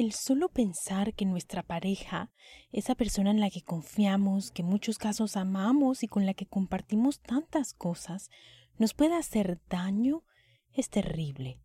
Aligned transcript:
El 0.00 0.14
solo 0.14 0.48
pensar 0.48 1.12
que 1.12 1.26
nuestra 1.26 1.62
pareja, 1.62 2.30
esa 2.72 2.94
persona 2.94 3.30
en 3.30 3.38
la 3.38 3.50
que 3.50 3.60
confiamos, 3.60 4.50
que 4.50 4.62
en 4.62 4.68
muchos 4.68 4.96
casos 4.96 5.36
amamos 5.36 6.02
y 6.02 6.08
con 6.08 6.24
la 6.24 6.32
que 6.32 6.46
compartimos 6.46 7.20
tantas 7.20 7.74
cosas, 7.74 8.30
nos 8.78 8.94
puede 8.94 9.14
hacer 9.14 9.60
daño 9.68 10.24
es 10.72 10.88
terrible. 10.88 11.60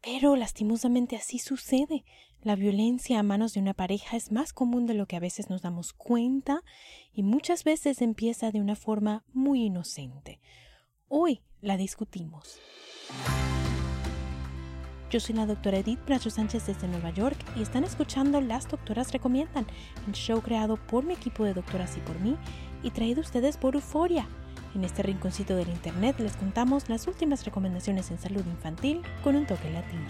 Pero 0.00 0.36
lastimosamente 0.36 1.16
así 1.16 1.40
sucede. 1.40 2.04
La 2.42 2.54
violencia 2.54 3.18
a 3.18 3.24
manos 3.24 3.54
de 3.54 3.60
una 3.60 3.74
pareja 3.74 4.16
es 4.16 4.30
más 4.30 4.52
común 4.52 4.86
de 4.86 4.94
lo 4.94 5.06
que 5.06 5.16
a 5.16 5.20
veces 5.20 5.50
nos 5.50 5.62
damos 5.62 5.94
cuenta 5.94 6.62
y 7.12 7.24
muchas 7.24 7.64
veces 7.64 8.02
empieza 8.02 8.52
de 8.52 8.60
una 8.60 8.76
forma 8.76 9.24
muy 9.32 9.64
inocente. 9.64 10.38
Hoy 11.08 11.40
la 11.60 11.76
discutimos. 11.76 12.60
Yo 15.12 15.20
soy 15.20 15.34
la 15.34 15.44
doctora 15.44 15.76
Edith 15.76 16.02
Bracho 16.06 16.30
Sánchez 16.30 16.68
desde 16.68 16.88
Nueva 16.88 17.10
York 17.10 17.36
y 17.54 17.60
están 17.60 17.84
escuchando 17.84 18.40
Las 18.40 18.66
Doctoras 18.66 19.12
Recomiendan, 19.12 19.66
el 20.06 20.14
show 20.14 20.40
creado 20.40 20.78
por 20.78 21.04
mi 21.04 21.12
equipo 21.12 21.44
de 21.44 21.52
doctoras 21.52 21.98
y 21.98 22.00
por 22.00 22.18
mí 22.18 22.38
y 22.82 22.92
traído 22.92 23.20
a 23.20 23.24
ustedes 23.24 23.58
por 23.58 23.74
Euforia. 23.74 24.26
En 24.74 24.84
este 24.84 25.02
rinconcito 25.02 25.54
del 25.54 25.68
internet 25.68 26.18
les 26.18 26.34
contamos 26.34 26.88
las 26.88 27.06
últimas 27.08 27.44
recomendaciones 27.44 28.10
en 28.10 28.18
salud 28.18 28.42
infantil 28.46 29.02
con 29.22 29.36
un 29.36 29.44
toque 29.44 29.70
latino. 29.70 30.00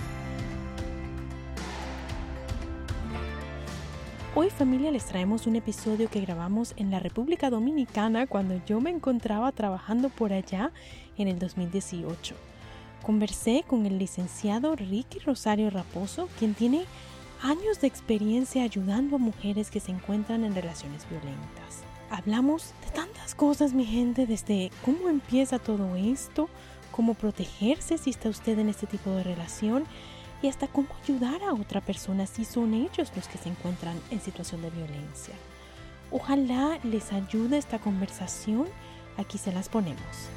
Hoy 4.36 4.50
familia 4.50 4.92
les 4.92 5.06
traemos 5.06 5.48
un 5.48 5.56
episodio 5.56 6.08
que 6.10 6.20
grabamos 6.20 6.74
en 6.76 6.92
la 6.92 7.00
República 7.00 7.50
Dominicana 7.50 8.28
cuando 8.28 8.64
yo 8.66 8.80
me 8.80 8.90
encontraba 8.90 9.50
trabajando 9.50 10.10
por 10.10 10.32
allá 10.32 10.70
en 11.18 11.26
el 11.26 11.40
2018. 11.40 12.51
Conversé 13.02 13.64
con 13.66 13.84
el 13.84 13.98
licenciado 13.98 14.76
Ricky 14.76 15.18
Rosario 15.18 15.70
Raposo, 15.70 16.28
quien 16.38 16.54
tiene 16.54 16.84
años 17.42 17.80
de 17.80 17.88
experiencia 17.88 18.62
ayudando 18.62 19.16
a 19.16 19.18
mujeres 19.18 19.70
que 19.70 19.80
se 19.80 19.90
encuentran 19.90 20.44
en 20.44 20.54
relaciones 20.54 21.08
violentas. 21.10 21.82
Hablamos 22.10 22.72
de 22.84 22.92
tantas 22.92 23.34
cosas, 23.34 23.72
mi 23.72 23.84
gente, 23.84 24.26
desde 24.26 24.70
cómo 24.84 25.08
empieza 25.08 25.58
todo 25.58 25.96
esto, 25.96 26.48
cómo 26.92 27.14
protegerse 27.14 27.98
si 27.98 28.10
está 28.10 28.28
usted 28.28 28.58
en 28.60 28.68
este 28.68 28.86
tipo 28.86 29.10
de 29.10 29.24
relación 29.24 29.84
y 30.40 30.48
hasta 30.48 30.68
cómo 30.68 30.88
ayudar 31.02 31.42
a 31.42 31.54
otra 31.54 31.80
persona 31.80 32.26
si 32.26 32.44
son 32.44 32.74
ellos 32.74 33.10
los 33.16 33.26
que 33.26 33.38
se 33.38 33.48
encuentran 33.48 33.98
en 34.10 34.20
situación 34.20 34.62
de 34.62 34.70
violencia. 34.70 35.34
Ojalá 36.12 36.78
les 36.84 37.12
ayude 37.12 37.58
esta 37.58 37.80
conversación. 37.80 38.66
Aquí 39.16 39.38
se 39.38 39.52
las 39.52 39.68
ponemos. 39.68 40.28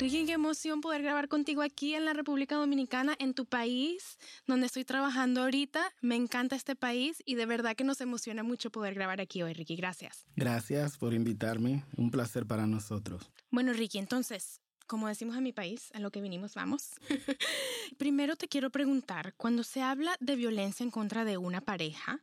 Ricky, 0.00 0.24
qué 0.24 0.32
emoción 0.32 0.80
poder 0.80 1.02
grabar 1.02 1.28
contigo 1.28 1.60
aquí 1.60 1.94
en 1.94 2.06
la 2.06 2.14
República 2.14 2.54
Dominicana, 2.54 3.14
en 3.18 3.34
tu 3.34 3.44
país, 3.44 4.16
donde 4.46 4.64
estoy 4.64 4.86
trabajando 4.86 5.42
ahorita. 5.42 5.92
Me 6.00 6.16
encanta 6.16 6.56
este 6.56 6.74
país 6.74 7.22
y 7.26 7.34
de 7.34 7.44
verdad 7.44 7.76
que 7.76 7.84
nos 7.84 8.00
emociona 8.00 8.42
mucho 8.42 8.70
poder 8.70 8.94
grabar 8.94 9.20
aquí 9.20 9.42
hoy, 9.42 9.52
Ricky. 9.52 9.76
Gracias. 9.76 10.24
Gracias 10.36 10.96
por 10.96 11.12
invitarme. 11.12 11.84
Un 11.98 12.10
placer 12.10 12.46
para 12.46 12.66
nosotros. 12.66 13.30
Bueno, 13.50 13.74
Ricky, 13.74 13.98
entonces, 13.98 14.62
como 14.86 15.06
decimos 15.06 15.36
en 15.36 15.42
mi 15.42 15.52
país, 15.52 15.90
a 15.92 16.00
lo 16.00 16.10
que 16.10 16.22
vinimos 16.22 16.54
vamos. 16.54 16.92
Primero 17.98 18.36
te 18.36 18.48
quiero 18.48 18.70
preguntar, 18.70 19.34
cuando 19.36 19.64
se 19.64 19.82
habla 19.82 20.16
de 20.18 20.34
violencia 20.34 20.82
en 20.82 20.90
contra 20.90 21.26
de 21.26 21.36
una 21.36 21.60
pareja, 21.60 22.22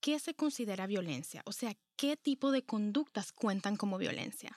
¿qué 0.00 0.18
se 0.20 0.32
considera 0.32 0.86
violencia? 0.86 1.42
O 1.44 1.52
sea, 1.52 1.76
¿qué 1.96 2.16
tipo 2.16 2.50
de 2.50 2.62
conductas 2.62 3.30
cuentan 3.30 3.76
como 3.76 3.98
violencia? 3.98 4.56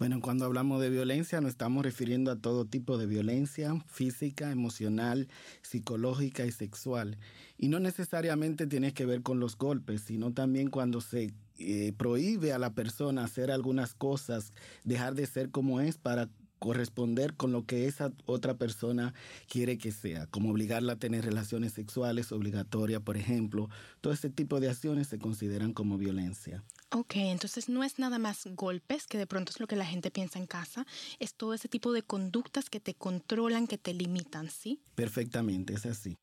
Bueno, 0.00 0.22
cuando 0.22 0.46
hablamos 0.46 0.80
de 0.80 0.88
violencia 0.88 1.42
nos 1.42 1.50
estamos 1.50 1.84
refiriendo 1.84 2.30
a 2.30 2.36
todo 2.36 2.64
tipo 2.64 2.96
de 2.96 3.04
violencia 3.04 3.74
física, 3.86 4.50
emocional, 4.50 5.28
psicológica 5.60 6.46
y 6.46 6.52
sexual. 6.52 7.18
Y 7.58 7.68
no 7.68 7.80
necesariamente 7.80 8.66
tiene 8.66 8.94
que 8.94 9.04
ver 9.04 9.20
con 9.20 9.40
los 9.40 9.58
golpes, 9.58 10.00
sino 10.00 10.32
también 10.32 10.70
cuando 10.70 11.02
se 11.02 11.34
eh, 11.58 11.92
prohíbe 11.98 12.54
a 12.54 12.58
la 12.58 12.72
persona 12.72 13.24
hacer 13.24 13.50
algunas 13.50 13.92
cosas, 13.92 14.54
dejar 14.84 15.14
de 15.14 15.26
ser 15.26 15.50
como 15.50 15.82
es 15.82 15.98
para 15.98 16.30
corresponder 16.60 17.34
con 17.34 17.50
lo 17.50 17.64
que 17.66 17.86
esa 17.86 18.12
otra 18.26 18.56
persona 18.56 19.14
quiere 19.48 19.78
que 19.78 19.90
sea, 19.90 20.26
como 20.26 20.50
obligarla 20.50 20.92
a 20.92 20.98
tener 20.98 21.24
relaciones 21.24 21.72
sexuales 21.72 22.30
obligatorias, 22.30 23.02
por 23.02 23.16
ejemplo. 23.16 23.68
Todo 24.00 24.12
este 24.12 24.30
tipo 24.30 24.60
de 24.60 24.68
acciones 24.68 25.08
se 25.08 25.18
consideran 25.18 25.72
como 25.72 25.98
violencia. 25.98 26.62
Ok, 26.90 27.16
entonces 27.16 27.68
no 27.68 27.82
es 27.82 27.98
nada 27.98 28.18
más 28.18 28.46
golpes, 28.54 29.06
que 29.06 29.18
de 29.18 29.26
pronto 29.26 29.50
es 29.50 29.58
lo 29.58 29.66
que 29.66 29.76
la 29.76 29.86
gente 29.86 30.10
piensa 30.10 30.38
en 30.38 30.46
casa, 30.46 30.86
es 31.18 31.34
todo 31.34 31.54
ese 31.54 31.68
tipo 31.68 31.92
de 31.92 32.02
conductas 32.02 32.68
que 32.68 32.78
te 32.78 32.94
controlan, 32.94 33.66
que 33.66 33.78
te 33.78 33.94
limitan, 33.94 34.50
¿sí? 34.50 34.80
Perfectamente, 34.94 35.74
es 35.74 35.86
así. 35.86 36.18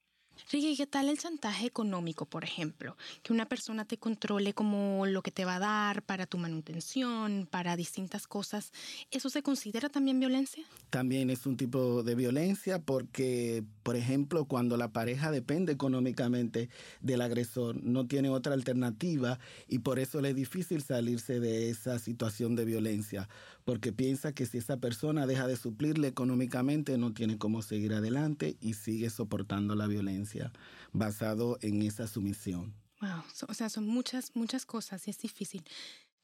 Ricky, 0.52 0.78
¿qué 0.78 0.88
tal 0.88 1.10
el 1.10 1.18
chantaje 1.18 1.66
económico, 1.66 2.26
por 2.26 2.44
ejemplo? 2.44 2.96
Que 3.24 3.34
una 3.34 3.48
persona 3.48 3.86
te 3.86 3.98
controle 3.98 4.54
como 4.54 5.06
lo 5.06 5.22
que 5.22 5.32
te 5.32 5.46
va 5.46 5.56
a 5.56 5.60
dar 5.60 6.04
para 6.04 6.26
tu 6.26 6.38
manutención, 6.38 7.48
para 7.50 7.76
distintas 7.76 8.28
cosas. 8.28 8.72
¿Eso 9.12 9.30
se 9.30 9.44
considera 9.44 9.90
también 9.90 10.20
violencia? 10.20 10.66
También 10.90 11.30
es 11.30 11.46
un 11.46 11.58
tipo 11.58 12.04
de 12.04 12.16
violencia 12.16 12.80
porque, 12.80 13.64
por 13.84 13.96
ejemplo, 13.96 14.46
cuando 14.46 14.78
la 14.78 14.94
pareja 14.94 15.32
depende 15.32 15.74
económicamente 15.74 16.70
del 17.02 17.22
agresor, 17.22 17.84
no 17.84 18.08
tiene 18.08 18.30
otra 18.30 18.54
alternativa 18.54 19.40
y 19.68 19.80
por 19.80 20.00
eso 20.00 20.22
le 20.22 20.30
es 20.30 20.36
difícil 20.36 20.82
salirse 20.82 21.40
de 21.40 21.70
esa 21.70 22.00
situación 22.00 22.56
de 22.56 22.66
violencia, 22.66 23.28
porque 23.68 23.92
piensa 23.92 24.32
que 24.32 24.46
si 24.46 24.60
esa 24.60 24.78
persona 24.78 25.28
deja 25.28 25.46
de 25.46 25.58
suplirle 25.58 26.08
económicamente, 26.08 26.98
no 26.98 27.14
tiene 27.14 27.38
cómo 27.38 27.62
seguir 27.62 27.94
adelante 27.94 28.56
y 28.62 28.76
sigue 28.76 29.10
soportando 29.10 29.76
la 29.76 29.88
violencia 29.88 30.54
basado 30.94 31.58
en 31.60 31.82
esa 31.82 32.08
sumisión. 32.08 32.74
Wow, 33.02 33.24
o 33.50 33.54
sea, 33.54 33.68
son 33.68 33.86
muchas, 33.86 34.32
muchas 34.36 34.66
cosas 34.66 35.06
y 35.06 35.12
es 35.12 35.18
difícil. 35.18 35.66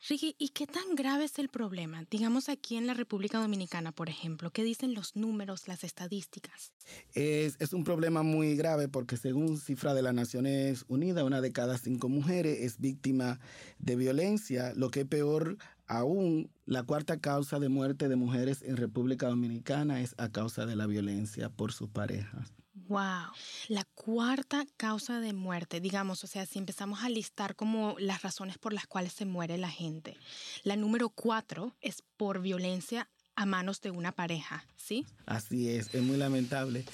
Ricky, 0.08 0.36
¿y 0.38 0.50
qué 0.50 0.68
tan 0.68 0.96
grave 0.96 1.26
es 1.26 1.38
el 1.38 1.50
problema? 1.50 2.06
Digamos 2.10 2.48
aquí 2.48 2.78
en 2.78 2.88
la 2.88 2.94
República 2.94 3.40
Dominicana, 3.40 3.92
por 3.92 4.10
ejemplo, 4.10 4.52
¿qué 4.52 4.64
dicen 4.64 4.94
los 4.94 5.18
números, 5.18 5.68
las 5.68 5.84
estadísticas? 5.84 6.72
Es, 7.14 7.58
es, 7.60 7.74
un 7.74 7.84
problema 7.84 8.24
muy 8.24 8.56
grave 8.56 8.88
porque 8.88 9.16
según 9.16 9.58
cifra 9.58 9.94
de 9.94 10.02
las 10.02 10.14
Naciones 10.14 10.84
Unidas, 10.88 11.24
una 11.24 11.40
de 11.40 11.52
cada 11.52 11.78
cinco 11.78 12.08
mujeres 12.08 12.60
es 12.62 12.80
víctima 12.80 13.40
de 13.80 13.96
violencia. 13.96 14.74
Lo 14.76 14.92
que 14.92 15.02
es 15.02 15.08
peor 15.08 15.58
aún, 15.88 16.50
la 16.66 16.84
cuarta 16.84 17.20
causa 17.20 17.60
de 17.60 17.70
muerte 17.70 18.08
de 18.08 18.16
mujeres 18.16 18.62
en 18.62 18.78
República 18.78 19.28
Dominicana 19.28 20.02
es 20.02 20.16
a 20.18 20.30
causa 20.30 20.66
de 20.66 20.76
la 20.76 20.88
violencia 20.88 21.50
por 21.50 21.72
sus 21.72 21.90
parejas. 21.90 22.54
Wow. 22.88 23.32
La 23.70 23.86
cuarta 23.96 24.66
causa 24.78 25.20
de 25.20 25.34
muerte, 25.34 25.80
digamos, 25.80 26.24
o 26.24 26.28
sea, 26.28 26.46
si 26.46 26.60
empezamos 26.60 27.04
a 27.04 27.10
listar 27.10 27.56
como 27.56 27.96
las 28.00 28.22
razones 28.22 28.58
por 28.58 28.74
las 28.74 28.88
cuales 28.88 29.14
se 29.14 29.26
muere 29.26 29.58
la 29.58 29.70
gente, 29.70 30.18
la 30.64 30.76
número 30.76 31.10
cuatro 31.10 31.76
es 31.82 32.04
por 32.18 32.42
violencia 32.42 33.10
a 33.36 33.46
manos 33.46 33.82
de 33.82 33.92
una 33.92 34.12
pareja, 34.12 34.66
¿sí? 34.76 35.06
Así 35.26 35.70
es, 35.70 35.94
es 35.94 36.04
muy 36.04 36.18
lamentable. 36.18 36.86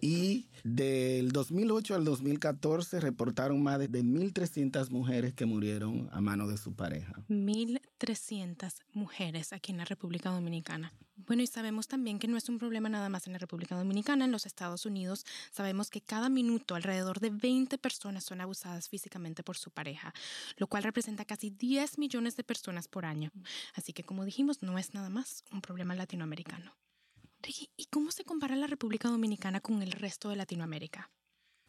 Y 0.00 0.46
del 0.62 1.32
2008 1.32 1.94
al 1.94 2.04
2014 2.04 3.00
reportaron 3.00 3.62
más 3.62 3.78
de 3.78 3.88
1.300 3.88 4.90
mujeres 4.90 5.32
que 5.34 5.46
murieron 5.46 6.08
a 6.12 6.20
mano 6.20 6.46
de 6.46 6.58
su 6.58 6.74
pareja. 6.74 7.14
1.300 7.28 7.80
mujeres 8.92 9.52
aquí 9.52 9.72
en 9.72 9.78
la 9.78 9.84
República 9.84 10.30
Dominicana. 10.30 10.92
Bueno, 11.16 11.42
y 11.42 11.46
sabemos 11.46 11.88
también 11.88 12.18
que 12.18 12.28
no 12.28 12.36
es 12.36 12.48
un 12.48 12.58
problema 12.58 12.88
nada 12.88 13.08
más 13.08 13.26
en 13.26 13.32
la 13.32 13.38
República 13.38 13.74
Dominicana, 13.74 14.26
en 14.26 14.32
los 14.32 14.44
Estados 14.44 14.84
Unidos 14.84 15.24
sabemos 15.50 15.90
que 15.90 16.02
cada 16.02 16.28
minuto 16.28 16.74
alrededor 16.74 17.20
de 17.20 17.30
20 17.30 17.78
personas 17.78 18.24
son 18.24 18.40
abusadas 18.40 18.88
físicamente 18.88 19.42
por 19.42 19.56
su 19.56 19.70
pareja, 19.70 20.12
lo 20.56 20.66
cual 20.66 20.82
representa 20.82 21.24
casi 21.24 21.50
10 21.50 21.98
millones 21.98 22.36
de 22.36 22.44
personas 22.44 22.86
por 22.86 23.06
año. 23.06 23.32
Así 23.74 23.92
que 23.92 24.04
como 24.04 24.24
dijimos, 24.24 24.62
no 24.62 24.78
es 24.78 24.92
nada 24.92 25.08
más 25.08 25.42
un 25.50 25.62
problema 25.62 25.94
latinoamericano. 25.94 26.76
¿y 27.76 27.86
cómo 27.86 28.10
se 28.10 28.24
compara 28.24 28.56
la 28.56 28.66
República 28.66 29.08
Dominicana 29.08 29.60
con 29.60 29.80
el 29.80 29.92
resto 29.92 30.28
de 30.30 30.36
Latinoamérica? 30.36 31.10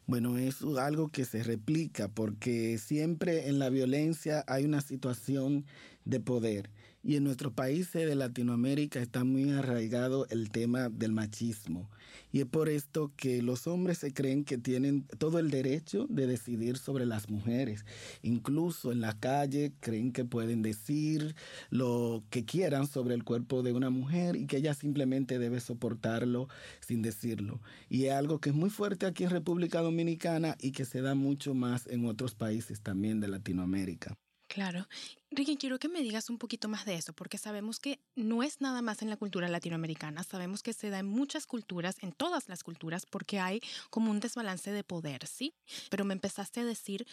Bueno, 0.08 0.38
es 0.38 0.62
algo 0.62 1.10
que 1.10 1.26
se 1.26 1.42
replica 1.42 2.08
porque 2.08 2.78
siempre 2.78 3.48
en 3.48 3.58
la 3.58 3.68
violencia 3.68 4.42
hay 4.46 4.64
una 4.64 4.80
situación 4.80 5.66
de 6.06 6.18
poder. 6.18 6.70
Y 7.02 7.16
en 7.16 7.24
nuestros 7.24 7.52
países 7.52 8.06
de 8.06 8.14
Latinoamérica 8.16 9.00
está 9.00 9.22
muy 9.24 9.50
arraigado 9.50 10.26
el 10.30 10.50
tema 10.50 10.88
del 10.88 11.12
machismo. 11.12 11.88
Y 12.32 12.40
es 12.40 12.46
por 12.46 12.68
esto 12.68 13.12
que 13.16 13.40
los 13.40 13.66
hombres 13.66 13.98
se 13.98 14.12
creen 14.12 14.44
que 14.44 14.58
tienen 14.58 15.04
todo 15.18 15.38
el 15.38 15.50
derecho 15.50 16.06
de 16.10 16.26
decidir 16.26 16.76
sobre 16.76 17.06
las 17.06 17.30
mujeres. 17.30 17.84
Incluso 18.22 18.92
en 18.92 19.00
la 19.00 19.18
calle 19.18 19.72
creen 19.80 20.12
que 20.12 20.24
pueden 20.24 20.60
decir 20.60 21.34
lo 21.70 22.24
que 22.30 22.44
quieran 22.44 22.86
sobre 22.86 23.14
el 23.14 23.24
cuerpo 23.24 23.62
de 23.62 23.72
una 23.72 23.90
mujer 23.90 24.36
y 24.36 24.46
que 24.46 24.58
ella 24.58 24.74
simplemente 24.74 25.38
debe 25.38 25.60
soportarlo 25.60 26.48
sin 26.80 27.00
decirlo. 27.00 27.60
Y 27.88 28.06
es 28.06 28.12
algo 28.12 28.40
que 28.40 28.50
es 28.50 28.56
muy 28.56 28.70
fuerte 28.70 29.06
aquí 29.06 29.24
en 29.24 29.30
República 29.30 29.80
Dominicana 29.80 30.56
y 30.60 30.72
que 30.72 30.84
se 30.84 31.00
da 31.00 31.14
mucho 31.14 31.54
más 31.54 31.86
en 31.86 32.06
otros 32.06 32.34
países 32.34 32.82
también 32.82 33.20
de 33.20 33.28
Latinoamérica. 33.28 34.16
Claro. 34.48 34.88
Ricky, 35.30 35.58
quiero 35.58 35.78
que 35.78 35.88
me 35.90 36.00
digas 36.02 36.30
un 36.30 36.38
poquito 36.38 36.68
más 36.68 36.86
de 36.86 36.94
eso, 36.94 37.12
porque 37.12 37.36
sabemos 37.36 37.78
que 37.78 38.00
no 38.16 38.42
es 38.42 38.62
nada 38.62 38.80
más 38.80 39.02
en 39.02 39.10
la 39.10 39.18
cultura 39.18 39.46
latinoamericana, 39.46 40.24
sabemos 40.24 40.62
que 40.62 40.72
se 40.72 40.88
da 40.88 41.00
en 41.00 41.06
muchas 41.06 41.46
culturas, 41.46 41.96
en 42.00 42.12
todas 42.12 42.48
las 42.48 42.64
culturas, 42.64 43.04
porque 43.04 43.38
hay 43.40 43.60
como 43.90 44.10
un 44.10 44.20
desbalance 44.20 44.72
de 44.72 44.84
poder, 44.84 45.26
¿sí? 45.26 45.54
Pero 45.90 46.06
me 46.06 46.14
empezaste 46.14 46.60
a 46.60 46.64
decir 46.64 47.06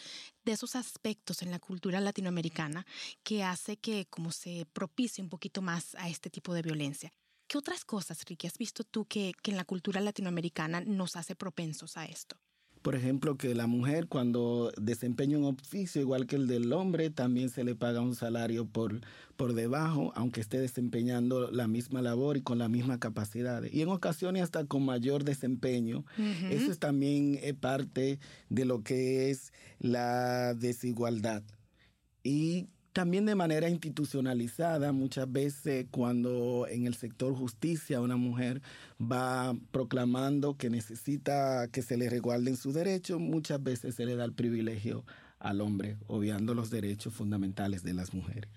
de 0.44 0.52
esos 0.52 0.76
aspectos 0.76 1.42
en 1.42 1.50
la 1.50 1.58
cultura 1.58 2.00
latinoamericana 2.00 2.86
que 3.22 3.44
hace 3.44 3.76
que 3.76 4.06
como 4.06 4.32
se 4.32 4.66
propicie 4.72 5.22
un 5.22 5.28
poquito 5.28 5.60
más 5.60 5.94
a 5.96 6.08
este 6.08 6.30
tipo 6.30 6.54
de 6.54 6.62
violencia. 6.62 7.12
¿Qué 7.48 7.58
otras 7.58 7.84
cosas, 7.84 8.24
Ricky, 8.24 8.46
has 8.46 8.56
visto 8.58 8.82
tú 8.82 9.04
que, 9.04 9.32
que 9.42 9.50
en 9.50 9.58
la 9.58 9.64
cultura 9.66 10.00
latinoamericana 10.00 10.80
nos 10.80 11.16
hace 11.16 11.36
propensos 11.36 11.98
a 11.98 12.06
esto? 12.06 12.40
Por 12.86 12.94
ejemplo, 12.94 13.36
que 13.36 13.52
la 13.56 13.66
mujer 13.66 14.06
cuando 14.06 14.70
desempeña 14.80 15.38
un 15.38 15.56
oficio 15.58 16.00
igual 16.00 16.28
que 16.28 16.36
el 16.36 16.46
del 16.46 16.72
hombre, 16.72 17.10
también 17.10 17.50
se 17.50 17.64
le 17.64 17.74
paga 17.74 18.00
un 18.00 18.14
salario 18.14 18.64
por, 18.64 19.00
por 19.36 19.54
debajo, 19.54 20.12
aunque 20.14 20.40
esté 20.40 20.60
desempeñando 20.60 21.50
la 21.50 21.66
misma 21.66 22.00
labor 22.00 22.36
y 22.36 22.42
con 22.42 22.58
la 22.58 22.68
misma 22.68 23.00
capacidad. 23.00 23.64
Y 23.64 23.82
en 23.82 23.88
ocasiones 23.88 24.44
hasta 24.44 24.66
con 24.66 24.84
mayor 24.84 25.24
desempeño. 25.24 26.04
Eso 26.48 26.70
es 26.70 26.78
también 26.78 27.40
eh, 27.42 27.54
parte 27.54 28.20
de 28.50 28.64
lo 28.64 28.84
que 28.84 29.30
es 29.30 29.52
la 29.80 30.54
desigualdad. 30.54 31.42
Y 32.22 32.68
también 32.96 33.26
de 33.26 33.34
manera 33.34 33.68
institucionalizada, 33.68 34.90
muchas 34.90 35.30
veces 35.30 35.84
cuando 35.90 36.66
en 36.66 36.86
el 36.86 36.94
sector 36.94 37.36
justicia 37.36 38.00
una 38.00 38.16
mujer 38.16 38.62
va 38.98 39.54
proclamando 39.70 40.56
que 40.56 40.70
necesita 40.70 41.68
que 41.68 41.82
se 41.82 41.98
le 41.98 42.08
resguarden 42.08 42.56
sus 42.56 42.72
derechos, 42.72 43.20
muchas 43.20 43.62
veces 43.62 43.96
se 43.96 44.06
le 44.06 44.16
da 44.16 44.24
el 44.24 44.32
privilegio 44.32 45.04
al 45.40 45.60
hombre, 45.60 45.98
obviando 46.06 46.54
los 46.54 46.70
derechos 46.70 47.12
fundamentales 47.12 47.82
de 47.82 47.92
las 47.92 48.14
mujeres. 48.14 48.50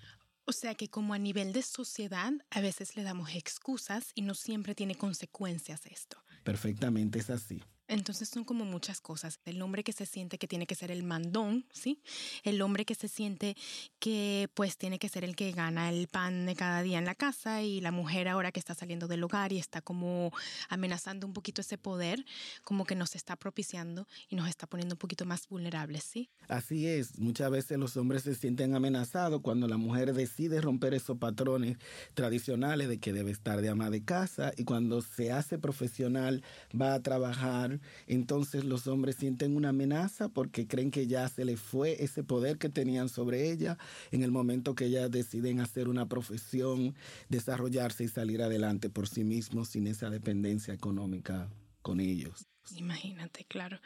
O 0.46 0.52
sea 0.52 0.74
que 0.74 0.88
como 0.88 1.12
a 1.12 1.18
nivel 1.18 1.52
de 1.52 1.60
sociedad 1.60 2.32
a 2.48 2.62
veces 2.62 2.96
le 2.96 3.02
damos 3.02 3.34
excusas 3.34 4.10
y 4.14 4.22
no 4.22 4.32
siempre 4.32 4.74
tiene 4.74 4.94
consecuencias 4.94 5.84
esto. 5.84 6.16
Perfectamente 6.44 7.18
es 7.18 7.28
así. 7.28 7.62
Entonces 7.90 8.28
son 8.28 8.44
como 8.44 8.64
muchas 8.64 9.00
cosas. 9.00 9.40
El 9.44 9.60
hombre 9.62 9.82
que 9.82 9.92
se 9.92 10.06
siente 10.06 10.38
que 10.38 10.46
tiene 10.46 10.68
que 10.68 10.76
ser 10.76 10.92
el 10.92 11.02
mandón, 11.02 11.64
¿sí? 11.72 12.00
El 12.44 12.62
hombre 12.62 12.84
que 12.84 12.94
se 12.94 13.08
siente 13.08 13.56
que 13.98 14.48
pues 14.54 14.76
tiene 14.76 15.00
que 15.00 15.08
ser 15.08 15.24
el 15.24 15.34
que 15.34 15.50
gana 15.50 15.90
el 15.90 16.06
pan 16.06 16.46
de 16.46 16.54
cada 16.54 16.82
día 16.82 16.98
en 16.98 17.04
la 17.04 17.16
casa 17.16 17.62
y 17.62 17.80
la 17.80 17.90
mujer 17.90 18.28
ahora 18.28 18.52
que 18.52 18.60
está 18.60 18.74
saliendo 18.74 19.08
del 19.08 19.24
hogar 19.24 19.52
y 19.52 19.58
está 19.58 19.80
como 19.82 20.32
amenazando 20.68 21.26
un 21.26 21.32
poquito 21.32 21.62
ese 21.62 21.78
poder, 21.78 22.24
como 22.62 22.84
que 22.84 22.94
nos 22.94 23.16
está 23.16 23.34
propiciando 23.34 24.06
y 24.28 24.36
nos 24.36 24.48
está 24.48 24.68
poniendo 24.68 24.94
un 24.94 24.98
poquito 25.00 25.24
más 25.24 25.48
vulnerables, 25.48 26.04
¿sí? 26.04 26.30
Así 26.46 26.86
es. 26.86 27.18
Muchas 27.18 27.50
veces 27.50 27.76
los 27.76 27.96
hombres 27.96 28.22
se 28.22 28.36
sienten 28.36 28.76
amenazados 28.76 29.40
cuando 29.40 29.66
la 29.66 29.78
mujer 29.78 30.14
decide 30.14 30.60
romper 30.60 30.94
esos 30.94 31.18
patrones 31.18 31.76
tradicionales 32.14 32.88
de 32.88 33.00
que 33.00 33.12
debe 33.12 33.32
estar 33.32 33.60
de 33.60 33.68
ama 33.68 33.90
de 33.90 34.04
casa 34.04 34.52
y 34.56 34.62
cuando 34.62 35.02
se 35.02 35.32
hace 35.32 35.58
profesional 35.58 36.44
va 36.72 36.94
a 36.94 37.02
trabajar 37.02 37.79
entonces 38.06 38.64
los 38.64 38.86
hombres 38.86 39.16
sienten 39.16 39.56
una 39.56 39.70
amenaza 39.70 40.28
porque 40.28 40.66
creen 40.66 40.90
que 40.90 41.06
ya 41.06 41.28
se 41.28 41.44
les 41.44 41.60
fue 41.60 42.02
ese 42.02 42.22
poder 42.24 42.58
que 42.58 42.68
tenían 42.68 43.08
sobre 43.08 43.50
ella 43.50 43.78
en 44.10 44.22
el 44.22 44.30
momento 44.30 44.74
que 44.74 44.86
ellas 44.86 45.10
deciden 45.10 45.60
hacer 45.60 45.88
una 45.88 46.08
profesión, 46.08 46.94
desarrollarse 47.28 48.04
y 48.04 48.08
salir 48.08 48.42
adelante 48.42 48.90
por 48.90 49.08
sí 49.08 49.24
mismos 49.24 49.68
sin 49.68 49.86
esa 49.86 50.10
dependencia 50.10 50.74
económica 50.74 51.48
con 51.82 52.00
ellos. 52.00 52.46
Imagínate, 52.76 53.44
claro. 53.44 53.80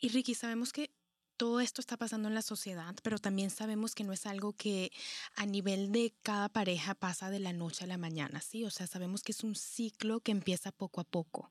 Y 0.00 0.08
Ricky, 0.08 0.34
sabemos 0.34 0.72
que 0.72 0.90
todo 1.42 1.58
esto 1.58 1.80
está 1.80 1.96
pasando 1.96 2.28
en 2.28 2.36
la 2.36 2.42
sociedad, 2.42 2.94
pero 3.02 3.18
también 3.18 3.50
sabemos 3.50 3.96
que 3.96 4.04
no 4.04 4.12
es 4.12 4.26
algo 4.26 4.52
que 4.52 4.92
a 5.34 5.44
nivel 5.44 5.90
de 5.90 6.14
cada 6.22 6.48
pareja 6.48 6.94
pasa 6.94 7.30
de 7.30 7.40
la 7.40 7.52
noche 7.52 7.82
a 7.82 7.88
la 7.88 7.98
mañana, 7.98 8.40
¿sí? 8.40 8.64
O 8.64 8.70
sea, 8.70 8.86
sabemos 8.86 9.24
que 9.24 9.32
es 9.32 9.42
un 9.42 9.56
ciclo 9.56 10.20
que 10.20 10.30
empieza 10.30 10.70
poco 10.70 11.00
a 11.00 11.04
poco. 11.04 11.50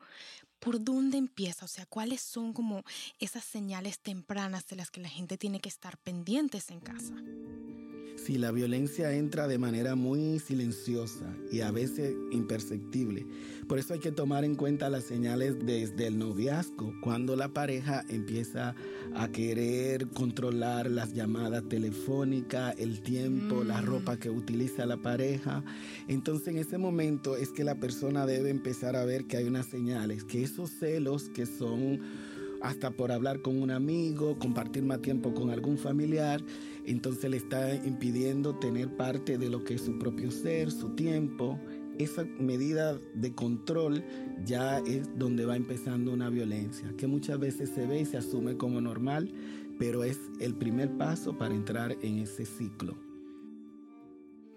¿Por 0.59 0.81
dónde 0.81 1.17
empieza? 1.17 1.65
O 1.65 1.67
sea, 1.67 1.85
¿cuáles 1.85 2.21
son 2.21 2.53
como 2.53 2.85
esas 3.19 3.43
señales 3.43 3.99
tempranas 3.99 4.65
de 4.67 4.77
las 4.77 4.91
que 4.91 5.01
la 5.01 5.09
gente 5.09 5.37
tiene 5.37 5.59
que 5.59 5.67
estar 5.67 5.97
pendientes 5.97 6.71
en 6.71 6.79
casa? 6.79 7.13
Si 8.25 8.37
la 8.37 8.51
violencia 8.51 9.13
entra 9.13 9.47
de 9.47 9.57
manera 9.57 9.95
muy 9.95 10.37
silenciosa 10.37 11.35
y 11.51 11.61
a 11.61 11.71
veces 11.71 12.13
imperceptible. 12.31 13.25
Por 13.67 13.79
eso 13.79 13.95
hay 13.95 13.99
que 13.99 14.11
tomar 14.11 14.43
en 14.43 14.53
cuenta 14.53 14.91
las 14.91 15.05
señales 15.05 15.55
desde 15.65 16.05
el 16.05 16.19
noviazgo, 16.19 16.93
cuando 17.01 17.35
la 17.35 17.49
pareja 17.49 18.03
empieza 18.09 18.75
a 19.15 19.27
querer 19.29 20.07
controlar 20.09 20.91
las 20.91 21.13
llamadas 21.13 21.67
telefónicas, 21.67 22.75
el 22.77 23.01
tiempo, 23.01 23.63
la 23.63 23.81
mm. 23.81 23.85
ropa 23.85 24.17
que 24.17 24.29
utiliza 24.29 24.85
la 24.85 24.97
pareja. 24.97 25.63
Entonces 26.07 26.49
en 26.49 26.57
ese 26.57 26.77
momento 26.77 27.37
es 27.37 27.49
que 27.49 27.63
la 27.63 27.79
persona 27.79 28.27
debe 28.27 28.51
empezar 28.51 28.95
a 28.95 29.03
ver 29.03 29.25
que 29.25 29.37
hay 29.37 29.45
unas 29.45 29.65
señales, 29.65 30.25
que 30.25 30.43
esos 30.43 30.69
celos 30.69 31.29
que 31.29 31.47
son 31.47 32.01
hasta 32.61 32.91
por 32.91 33.11
hablar 33.11 33.41
con 33.41 33.61
un 33.61 33.71
amigo, 33.71 34.37
compartir 34.39 34.83
más 34.83 35.01
tiempo 35.01 35.33
con 35.33 35.49
algún 35.49 35.77
familiar, 35.77 36.41
entonces 36.85 37.29
le 37.29 37.37
está 37.37 37.73
impidiendo 37.75 38.55
tener 38.55 38.95
parte 38.95 39.37
de 39.37 39.49
lo 39.49 39.63
que 39.63 39.75
es 39.75 39.81
su 39.81 39.97
propio 39.97 40.31
ser, 40.31 40.71
su 40.71 40.89
tiempo. 40.89 41.59
Esa 41.97 42.23
medida 42.39 42.97
de 43.13 43.33
control 43.33 44.03
ya 44.45 44.79
es 44.79 45.09
donde 45.17 45.45
va 45.45 45.55
empezando 45.55 46.13
una 46.13 46.29
violencia, 46.29 46.93
que 46.97 47.07
muchas 47.07 47.39
veces 47.39 47.69
se 47.69 47.85
ve 47.85 48.01
y 48.01 48.05
se 48.05 48.17
asume 48.17 48.57
como 48.57 48.81
normal, 48.81 49.31
pero 49.77 50.03
es 50.03 50.19
el 50.39 50.55
primer 50.55 50.97
paso 50.97 51.37
para 51.37 51.53
entrar 51.53 51.97
en 52.01 52.19
ese 52.19 52.45
ciclo. 52.45 53.10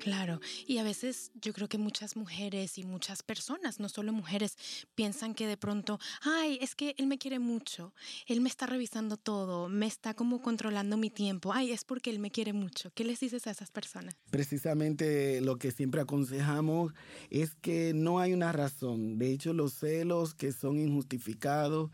Claro, 0.05 0.39
y 0.67 0.77
a 0.77 0.83
veces 0.83 1.33
yo 1.41 1.55
creo 1.55 1.67
que 1.67 1.79
muchas 1.79 2.15
mujeres 2.15 2.77
y 2.77 2.85
muchas 2.85 3.23
personas, 3.23 3.81
no 3.81 3.89
solo 3.89 4.12
mujeres, 4.12 4.59
piensan 4.95 5.33
que 5.33 5.47
de 5.47 5.56
pronto, 5.56 5.99
ay, 6.21 6.59
es 6.61 6.75
que 6.75 6.95
él 6.99 7.06
me 7.06 7.17
quiere 7.17 7.39
mucho, 7.39 7.95
él 8.27 8.43
me 8.43 8.51
está 8.51 8.67
revisando 8.67 9.17
todo, 9.17 9.71
me 9.71 9.87
está 9.87 10.12
como 10.12 10.43
controlando 10.43 10.99
mi 10.99 11.09
tiempo, 11.09 11.55
ay, 11.55 11.73
es 11.73 11.85
porque 11.85 12.11
él 12.11 12.19
me 12.19 12.31
quiere 12.31 12.52
mucho. 12.52 12.90
¿Qué 12.93 13.02
les 13.02 13.19
dices 13.21 13.47
a 13.47 13.52
esas 13.52 13.71
personas? 13.71 14.14
Precisamente 14.28 15.40
lo 15.40 15.57
que 15.57 15.71
siempre 15.71 16.02
aconsejamos 16.02 16.93
es 17.31 17.55
que 17.55 17.95
no 17.95 18.21
hay 18.21 18.35
una 18.35 18.52
razón. 18.52 19.17
De 19.17 19.33
hecho, 19.33 19.55
los 19.55 19.73
celos 19.73 20.35
que 20.35 20.52
son 20.52 20.78
injustificados, 20.78 21.90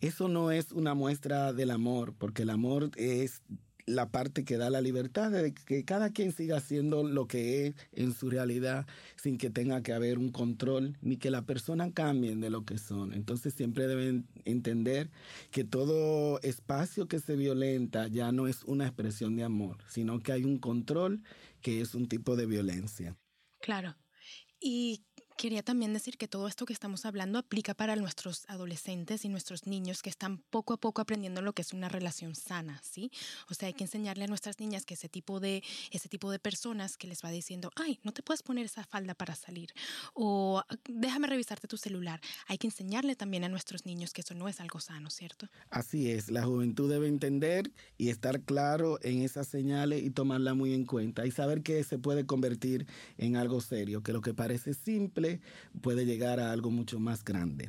eso 0.00 0.28
no 0.28 0.52
es 0.52 0.70
una 0.70 0.94
muestra 0.94 1.52
del 1.52 1.72
amor, 1.72 2.14
porque 2.16 2.42
el 2.42 2.50
amor 2.50 2.92
es 2.94 3.42
la 3.88 4.10
parte 4.10 4.44
que 4.44 4.56
da 4.56 4.70
la 4.70 4.80
libertad 4.80 5.30
de 5.30 5.54
que 5.54 5.84
cada 5.84 6.10
quien 6.10 6.32
siga 6.32 6.58
haciendo 6.58 7.02
lo 7.02 7.26
que 7.26 7.66
es 7.66 7.74
en 7.92 8.12
su 8.12 8.30
realidad 8.30 8.86
sin 9.16 9.38
que 9.38 9.50
tenga 9.50 9.82
que 9.82 9.92
haber 9.92 10.18
un 10.18 10.30
control 10.30 10.96
ni 11.00 11.16
que 11.16 11.30
la 11.30 11.42
persona 11.42 11.90
cambien 11.92 12.40
de 12.40 12.50
lo 12.50 12.64
que 12.64 12.78
son. 12.78 13.12
Entonces 13.12 13.54
siempre 13.54 13.86
deben 13.86 14.26
entender 14.44 15.10
que 15.50 15.64
todo 15.64 16.40
espacio 16.42 17.08
que 17.08 17.18
se 17.18 17.36
violenta 17.36 18.08
ya 18.08 18.30
no 18.30 18.46
es 18.46 18.62
una 18.64 18.86
expresión 18.86 19.36
de 19.36 19.44
amor, 19.44 19.78
sino 19.88 20.20
que 20.20 20.32
hay 20.32 20.44
un 20.44 20.58
control 20.58 21.22
que 21.60 21.80
es 21.80 21.94
un 21.94 22.08
tipo 22.08 22.36
de 22.36 22.46
violencia. 22.46 23.16
Claro. 23.60 23.96
Y 24.60 25.04
Quería 25.38 25.62
también 25.62 25.92
decir 25.92 26.18
que 26.18 26.26
todo 26.26 26.48
esto 26.48 26.66
que 26.66 26.72
estamos 26.72 27.06
hablando 27.06 27.38
aplica 27.38 27.72
para 27.72 27.94
nuestros 27.94 28.44
adolescentes 28.48 29.24
y 29.24 29.28
nuestros 29.28 29.68
niños 29.68 30.02
que 30.02 30.10
están 30.10 30.38
poco 30.38 30.74
a 30.74 30.78
poco 30.78 31.00
aprendiendo 31.00 31.42
lo 31.42 31.52
que 31.52 31.62
es 31.62 31.72
una 31.72 31.88
relación 31.88 32.34
sana, 32.34 32.82
¿sí? 32.82 33.12
O 33.48 33.54
sea, 33.54 33.68
hay 33.68 33.72
que 33.72 33.84
enseñarle 33.84 34.24
a 34.24 34.26
nuestras 34.26 34.58
niñas 34.58 34.84
que 34.84 34.94
ese 34.94 35.08
tipo 35.08 35.38
de, 35.38 35.62
ese 35.92 36.08
tipo 36.08 36.32
de 36.32 36.40
personas 36.40 36.96
que 36.96 37.06
les 37.06 37.24
va 37.24 37.30
diciendo, 37.30 37.70
ay, 37.76 38.00
no 38.02 38.10
te 38.10 38.24
puedes 38.24 38.42
poner 38.42 38.66
esa 38.66 38.82
falda 38.82 39.14
para 39.14 39.36
salir, 39.36 39.72
o 40.12 40.60
déjame 40.88 41.28
revisarte 41.28 41.68
tu 41.68 41.76
celular, 41.76 42.20
hay 42.48 42.58
que 42.58 42.66
enseñarle 42.66 43.14
también 43.14 43.44
a 43.44 43.48
nuestros 43.48 43.86
niños 43.86 44.12
que 44.12 44.22
eso 44.22 44.34
no 44.34 44.48
es 44.48 44.58
algo 44.58 44.80
sano, 44.80 45.08
¿cierto? 45.08 45.48
Así 45.70 46.10
es, 46.10 46.32
la 46.32 46.42
juventud 46.42 46.90
debe 46.90 47.06
entender 47.06 47.70
y 47.96 48.08
estar 48.08 48.40
claro 48.40 48.98
en 49.02 49.22
esas 49.22 49.46
señales 49.46 50.02
y 50.02 50.10
tomarla 50.10 50.54
muy 50.54 50.74
en 50.74 50.84
cuenta 50.84 51.26
y 51.26 51.30
saber 51.30 51.62
que 51.62 51.84
se 51.84 51.96
puede 51.96 52.26
convertir 52.26 52.88
en 53.18 53.36
algo 53.36 53.60
serio, 53.60 54.02
que 54.02 54.12
lo 54.12 54.20
que 54.20 54.34
parece 54.34 54.74
puede 55.82 56.04
llegar 56.04 56.40
a 56.40 56.52
algo 56.52 56.70
mucho 56.70 56.98
más 56.98 57.24
grande. 57.24 57.68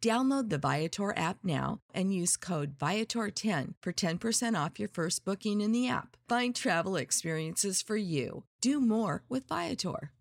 Download 0.00 0.48
the 0.48 0.58
Viator 0.58 1.12
app 1.16 1.38
now 1.42 1.80
and 1.92 2.12
use 2.12 2.36
code 2.36 2.78
Viator10 2.78 3.74
for 3.82 3.92
10% 3.92 4.54
off 4.54 4.78
your 4.78 4.88
first 4.88 5.24
booking 5.24 5.60
in 5.60 5.72
the 5.72 5.88
app. 5.88 6.16
Find 6.28 6.54
travel 6.54 6.96
experiences 6.96 7.82
for 7.82 7.96
you. 7.96 8.44
Do 8.60 8.80
more 8.80 9.24
with 9.28 9.48
Viator. 9.48 10.12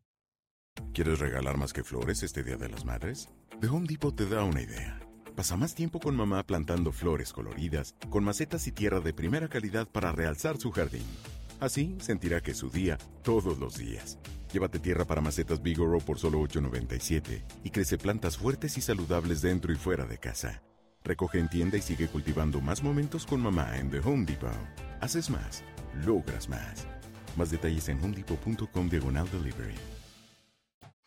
¿Quieres 0.93 1.19
regalar 1.19 1.57
más 1.57 1.74
que 1.74 1.84
flores 1.84 2.24
este 2.24 2.43
Día 2.43 2.57
de 2.57 2.69
las 2.69 2.86
Madres? 2.86 3.27
The 3.62 3.67
Home 3.67 3.86
Depot 3.88 4.15
te 4.15 4.25
da 4.25 4.43
una 4.43 4.62
idea. 4.62 5.00
Pasa 5.36 5.55
más 5.55 5.75
tiempo 5.75 6.00
con 6.00 6.15
mamá 6.15 6.43
plantando 6.43 6.91
flores 6.91 7.31
coloridas, 7.31 7.96
con 8.10 8.24
macetas 8.24 8.65
y 8.65 8.72
tierra 8.72 9.00
de 9.00 9.13
primera 9.13 9.48
calidad 9.48 9.88
para 9.88 10.12
realzar 10.12 10.57
su 10.57 10.72
jardín. 10.72 11.05
Así 11.60 11.96
sentirá 12.00 12.41
que 12.41 12.51
es 12.51 12.57
su 12.57 12.72
día 12.72 12.98
todos 13.24 13.60
los 13.60 13.77
días. 13.77 14.17
Llévate 14.51 14.80
tierra 14.80 15.06
para 15.06 15.22
macetas 15.22 15.62
Bigoro 15.62 16.00
por 16.00 16.20
solo 16.20 16.39
$8.97 16.42 17.44
y 17.63 17.70
crece 17.70 17.98
plantas 17.98 18.38
fuertes 18.38 18.77
y 18.77 18.82
saludables 18.82 19.42
dentro 19.42 19.74
y 19.74 19.75
fuera 19.75 20.06
de 20.06 20.18
casa. 20.18 20.62
Recoge 21.04 21.39
en 21.39 21.50
tienda 21.50 21.77
y 21.77 21.82
sigue 21.82 22.08
cultivando 22.08 22.62
más 22.62 22.84
momentos 22.84 23.25
con 23.25 23.42
mamá 23.42 23.77
en 23.77 23.89
The 23.89 24.00
Home 24.00 24.25
Depot. 24.25 24.51
Haces 25.01 25.30
más, 25.30 25.63
logras 26.06 26.50
más. 26.50 26.86
Más 27.36 27.51
detalles 27.51 27.88
en 27.89 28.04
homedepot.com 28.04 28.89
diagonal 28.89 29.30
delivery. 29.32 29.75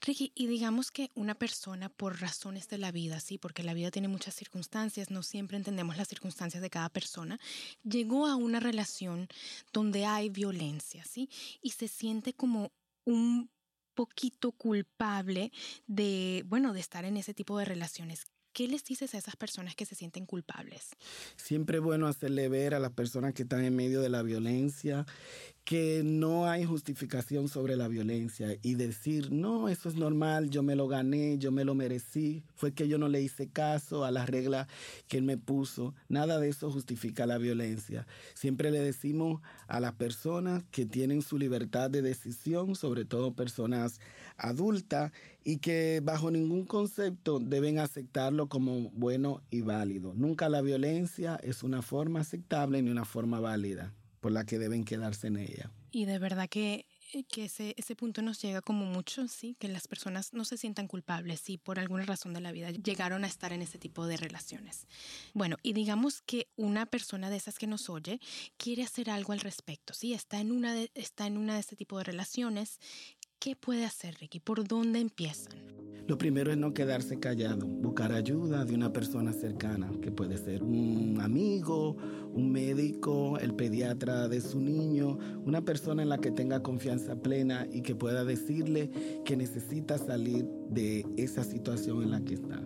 Ricky, 0.02 0.32
y 0.34 0.46
digamos 0.46 0.90
que 0.90 1.10
una 1.14 1.34
persona 1.34 1.90
por 1.90 2.22
razones 2.22 2.68
de 2.68 2.78
la 2.78 2.90
vida, 2.90 3.20
sí, 3.20 3.36
porque 3.36 3.62
la 3.62 3.74
vida 3.74 3.90
tiene 3.90 4.08
muchas 4.08 4.34
circunstancias, 4.34 5.10
no 5.10 5.22
siempre 5.22 5.58
entendemos 5.58 5.98
las 5.98 6.08
circunstancias 6.08 6.62
de 6.62 6.70
cada 6.70 6.88
persona, 6.88 7.38
llegó 7.84 8.26
a 8.26 8.36
una 8.36 8.60
relación 8.60 9.28
donde 9.74 10.06
hay 10.06 10.30
violencia, 10.30 11.04
sí, 11.04 11.28
y 11.60 11.70
se 11.70 11.86
siente 11.86 12.32
como 12.32 12.72
un 13.10 13.50
poquito 13.94 14.52
culpable 14.52 15.52
de, 15.86 16.44
bueno, 16.46 16.72
de 16.72 16.80
estar 16.80 17.04
en 17.04 17.16
ese 17.16 17.34
tipo 17.34 17.58
de 17.58 17.64
relaciones. 17.64 18.26
¿Qué 18.60 18.68
les 18.68 18.84
dices 18.84 19.14
a 19.14 19.16
esas 19.16 19.36
personas 19.36 19.74
que 19.74 19.86
se 19.86 19.94
sienten 19.94 20.26
culpables? 20.26 20.90
Siempre 21.36 21.78
es 21.78 21.82
bueno 21.82 22.06
hacerle 22.06 22.50
ver 22.50 22.74
a 22.74 22.78
las 22.78 22.90
personas 22.90 23.32
que 23.32 23.44
están 23.44 23.64
en 23.64 23.74
medio 23.74 24.02
de 24.02 24.10
la 24.10 24.20
violencia 24.20 25.06
que 25.64 26.02
no 26.04 26.46
hay 26.46 26.64
justificación 26.64 27.48
sobre 27.48 27.76
la 27.76 27.86
violencia 27.86 28.56
y 28.60 28.74
decir, 28.74 29.30
no, 29.30 29.68
eso 29.68 29.88
es 29.88 29.94
normal, 29.94 30.50
yo 30.50 30.62
me 30.62 30.74
lo 30.74 30.88
gané, 30.88 31.38
yo 31.38 31.52
me 31.52 31.64
lo 31.64 31.74
merecí, 31.74 32.42
fue 32.56 32.72
que 32.72 32.88
yo 32.88 32.98
no 32.98 33.08
le 33.08 33.22
hice 33.22 33.48
caso 33.48 34.04
a 34.04 34.10
las 34.10 34.28
reglas 34.28 34.66
que 35.06 35.18
él 35.18 35.22
me 35.22 35.38
puso, 35.38 35.94
nada 36.08 36.40
de 36.40 36.48
eso 36.48 36.70
justifica 36.70 37.24
la 37.24 37.38
violencia. 37.38 38.06
Siempre 38.34 38.70
le 38.70 38.80
decimos 38.80 39.40
a 39.68 39.80
las 39.80 39.92
personas 39.92 40.64
que 40.70 40.86
tienen 40.86 41.22
su 41.22 41.38
libertad 41.38 41.88
de 41.88 42.02
decisión, 42.02 42.74
sobre 42.74 43.04
todo 43.04 43.32
personas 43.32 44.00
adultas, 44.40 45.12
y 45.44 45.58
que 45.58 46.00
bajo 46.02 46.30
ningún 46.30 46.64
concepto 46.64 47.38
deben 47.40 47.78
aceptarlo 47.78 48.48
como 48.48 48.90
bueno 48.90 49.42
y 49.50 49.62
válido. 49.62 50.14
Nunca 50.14 50.48
la 50.48 50.60
violencia 50.60 51.38
es 51.42 51.62
una 51.62 51.82
forma 51.82 52.20
aceptable 52.20 52.82
ni 52.82 52.90
una 52.90 53.04
forma 53.04 53.40
válida 53.40 53.94
por 54.20 54.32
la 54.32 54.44
que 54.44 54.58
deben 54.58 54.84
quedarse 54.84 55.28
en 55.28 55.38
ella. 55.38 55.70
Y 55.92 56.04
de 56.04 56.18
verdad 56.18 56.48
que, 56.48 56.86
eh, 57.12 57.24
que 57.24 57.46
ese, 57.46 57.74
ese 57.76 57.96
punto 57.96 58.22
nos 58.22 58.40
llega 58.40 58.60
como 58.60 58.84
mucho, 58.84 59.26
sí, 59.26 59.56
que 59.58 59.66
las 59.66 59.88
personas 59.88 60.34
no 60.34 60.44
se 60.44 60.56
sientan 60.56 60.86
culpables 60.86 61.40
si 61.40 61.58
por 61.58 61.78
alguna 61.78 62.04
razón 62.04 62.34
de 62.34 62.40
la 62.40 62.52
vida 62.52 62.70
llegaron 62.70 63.24
a 63.24 63.26
estar 63.26 63.52
en 63.52 63.62
ese 63.62 63.78
tipo 63.78 64.06
de 64.06 64.16
relaciones. 64.16 64.86
Bueno, 65.32 65.56
y 65.62 65.72
digamos 65.72 66.22
que 66.22 66.48
una 66.56 66.86
persona 66.86 67.30
de 67.30 67.36
esas 67.36 67.58
que 67.58 67.66
nos 67.66 67.88
oye 67.88 68.20
quiere 68.56 68.82
hacer 68.82 69.10
algo 69.10 69.32
al 69.32 69.40
respecto, 69.40 69.94
sí, 69.94 70.12
está 70.12 70.40
en 70.40 70.52
una 70.52 70.74
de, 70.74 70.92
está 70.94 71.26
en 71.26 71.38
una 71.38 71.54
de 71.54 71.60
este 71.60 71.76
tipo 71.76 71.98
de 71.98 72.04
relaciones 72.04 72.78
¿Qué 73.40 73.56
puede 73.56 73.86
hacer 73.86 74.16
Ricky? 74.20 74.38
¿Por 74.38 74.68
dónde 74.68 75.00
empiezan? 75.00 75.54
Lo 76.06 76.18
primero 76.18 76.50
es 76.50 76.58
no 76.58 76.74
quedarse 76.74 77.18
callado, 77.18 77.66
buscar 77.66 78.12
ayuda 78.12 78.66
de 78.66 78.74
una 78.74 78.92
persona 78.92 79.32
cercana, 79.32 79.90
que 80.02 80.10
puede 80.10 80.36
ser 80.36 80.62
un 80.62 81.18
amigo, 81.22 81.96
un 82.34 82.52
médico, 82.52 83.38
el 83.38 83.54
pediatra 83.54 84.28
de 84.28 84.42
su 84.42 84.60
niño, 84.60 85.16
una 85.46 85.62
persona 85.62 86.02
en 86.02 86.10
la 86.10 86.18
que 86.18 86.30
tenga 86.30 86.62
confianza 86.62 87.16
plena 87.16 87.66
y 87.72 87.80
que 87.80 87.94
pueda 87.94 88.24
decirle 88.24 88.90
que 89.24 89.38
necesita 89.38 89.96
salir 89.96 90.44
de 90.68 91.06
esa 91.16 91.42
situación 91.42 92.02
en 92.02 92.10
la 92.10 92.20
que 92.20 92.34
está. 92.34 92.60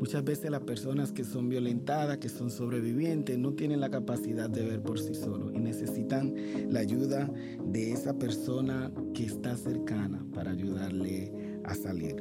Muchas 0.00 0.24
veces 0.24 0.50
las 0.50 0.62
personas 0.62 1.12
que 1.12 1.24
son 1.24 1.48
violentadas, 1.48 2.18
que 2.18 2.28
son 2.28 2.50
sobrevivientes, 2.50 3.38
no 3.38 3.52
tienen 3.52 3.80
la 3.80 3.90
capacidad 3.90 4.50
de 4.50 4.64
ver 4.64 4.82
por 4.82 4.98
sí 4.98 5.14
solos 5.14 5.52
y 5.54 5.58
necesitan 5.58 5.99
la 6.18 6.80
ayuda 6.80 7.30
de 7.64 7.92
esa 7.92 8.18
persona 8.18 8.92
que 9.14 9.24
está 9.24 9.56
cercana 9.56 10.24
para 10.34 10.50
ayudarle 10.50 11.32
a 11.64 11.74
salir. 11.74 12.16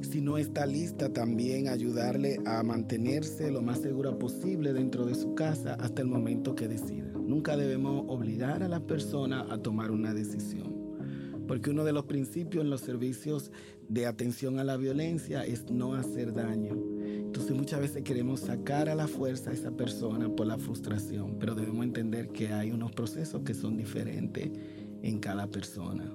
Si 0.00 0.20
no 0.20 0.38
está 0.38 0.64
lista, 0.64 1.12
también 1.12 1.68
ayudarle 1.68 2.38
a 2.46 2.62
mantenerse 2.62 3.50
lo 3.50 3.62
más 3.62 3.80
segura 3.80 4.18
posible 4.18 4.72
dentro 4.72 5.04
de 5.04 5.14
su 5.14 5.34
casa 5.34 5.74
hasta 5.74 6.02
el 6.02 6.08
momento 6.08 6.54
que 6.54 6.68
decida. 6.68 7.12
Nunca 7.14 7.56
debemos 7.56 8.04
obligar 8.08 8.62
a 8.62 8.68
la 8.68 8.80
persona 8.80 9.46
a 9.50 9.58
tomar 9.58 9.90
una 9.90 10.14
decisión 10.14 10.76
porque 11.46 11.70
uno 11.70 11.84
de 11.84 11.92
los 11.92 12.06
principios 12.06 12.64
en 12.64 12.70
los 12.70 12.80
servicios 12.80 13.52
de 13.88 14.06
atención 14.06 14.58
a 14.58 14.64
la 14.64 14.76
violencia 14.76 15.44
es 15.44 15.70
no 15.70 15.94
hacer 15.94 16.32
daño. 16.32 16.95
Entonces 17.36 17.54
muchas 17.54 17.80
veces 17.80 18.02
queremos 18.02 18.40
sacar 18.40 18.88
a 18.88 18.94
la 18.94 19.06
fuerza 19.06 19.50
a 19.50 19.52
esa 19.52 19.70
persona 19.70 20.26
por 20.26 20.46
la 20.46 20.56
frustración, 20.56 21.36
pero 21.38 21.54
debemos 21.54 21.84
entender 21.84 22.28
que 22.28 22.48
hay 22.48 22.70
unos 22.70 22.92
procesos 22.92 23.42
que 23.42 23.52
son 23.52 23.76
diferentes 23.76 24.50
en 25.02 25.18
cada 25.18 25.46
persona. 25.46 26.10